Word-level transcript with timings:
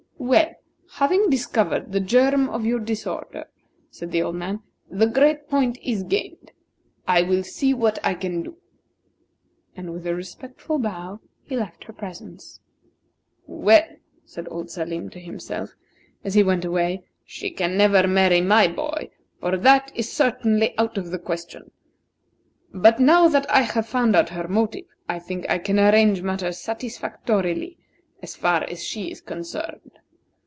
"Well, 0.23 0.53
having 1.03 1.31
discovered 1.31 1.91
the 1.91 1.99
germ 1.99 2.47
of 2.47 2.63
your 2.63 2.77
disorder," 2.79 3.45
said 3.89 4.11
the 4.11 4.21
old 4.21 4.35
man, 4.35 4.61
"the 4.87 5.07
great 5.07 5.49
point 5.49 5.79
is 5.81 6.03
gained. 6.03 6.51
I 7.07 7.23
will 7.23 7.43
see 7.43 7.73
what 7.73 7.97
I 8.05 8.13
can 8.13 8.43
do." 8.43 8.57
And 9.75 9.91
with 9.91 10.05
a 10.05 10.13
respectful 10.13 10.77
bow 10.77 11.21
he 11.41 11.57
left 11.57 11.85
her 11.85 11.91
presence. 11.93 12.59
"Well," 13.47 13.81
said 14.23 14.47
old 14.51 14.69
Salim 14.69 15.09
to 15.09 15.19
himself, 15.19 15.71
as 16.23 16.35
he 16.35 16.43
went 16.43 16.63
away, 16.65 17.03
"she 17.25 17.49
can 17.49 17.75
never 17.75 18.07
marry 18.07 18.41
my 18.41 18.67
boy, 18.67 19.09
for 19.41 19.57
that 19.57 19.91
is 19.95 20.13
certainly 20.13 20.77
out 20.77 20.99
of 20.99 21.09
the 21.09 21.19
question; 21.19 21.71
but 22.71 22.99
now 22.99 23.27
that 23.27 23.49
I 23.49 23.63
have 23.63 23.87
found 23.89 24.15
out 24.15 24.29
her 24.29 24.47
motive, 24.47 24.85
I 25.09 25.17
think 25.19 25.49
I 25.49 25.57
can 25.57 25.79
arrange 25.79 26.21
matters 26.21 26.59
satisfactorily, 26.59 27.79
so 28.23 28.37
far 28.39 28.63
as 28.69 28.83
she 28.83 29.09
is 29.11 29.19
concerned. 29.19 29.97